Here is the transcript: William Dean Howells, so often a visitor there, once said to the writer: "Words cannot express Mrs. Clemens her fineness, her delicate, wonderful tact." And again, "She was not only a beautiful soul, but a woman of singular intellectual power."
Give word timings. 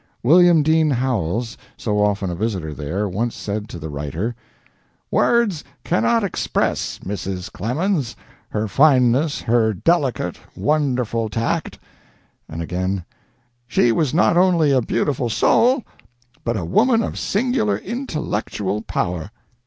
William 0.23 0.63
Dean 0.63 0.89
Howells, 0.89 1.59
so 1.77 2.03
often 2.03 2.31
a 2.31 2.35
visitor 2.35 2.73
there, 2.73 3.07
once 3.07 3.35
said 3.35 3.69
to 3.69 3.77
the 3.77 3.91
writer: 3.91 4.33
"Words 5.11 5.63
cannot 5.83 6.23
express 6.23 6.97
Mrs. 7.05 7.51
Clemens 7.51 8.15
her 8.49 8.67
fineness, 8.67 9.41
her 9.41 9.75
delicate, 9.75 10.39
wonderful 10.55 11.29
tact." 11.29 11.77
And 12.49 12.63
again, 12.63 13.05
"She 13.67 13.91
was 13.91 14.11
not 14.11 14.37
only 14.37 14.71
a 14.71 14.81
beautiful 14.81 15.29
soul, 15.29 15.83
but 16.43 16.57
a 16.57 16.65
woman 16.65 17.03
of 17.03 17.19
singular 17.19 17.77
intellectual 17.77 18.81
power." 18.81 19.29